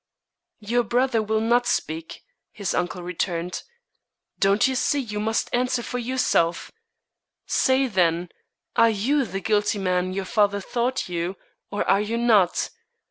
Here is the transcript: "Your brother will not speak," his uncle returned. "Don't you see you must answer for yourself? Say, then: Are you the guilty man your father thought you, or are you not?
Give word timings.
"Your 0.61 0.81
brother 0.81 1.21
will 1.21 1.41
not 1.41 1.67
speak," 1.67 2.23
his 2.51 2.73
uncle 2.73 3.03
returned. 3.03 3.61
"Don't 4.39 4.67
you 4.67 4.73
see 4.73 4.97
you 4.99 5.19
must 5.19 5.47
answer 5.53 5.83
for 5.83 5.99
yourself? 5.99 6.71
Say, 7.45 7.85
then: 7.85 8.29
Are 8.75 8.89
you 8.89 9.25
the 9.25 9.41
guilty 9.41 9.77
man 9.77 10.11
your 10.11 10.25
father 10.25 10.59
thought 10.59 11.07
you, 11.07 11.35
or 11.69 11.87
are 11.87 12.01
you 12.01 12.17
not? 12.17 12.71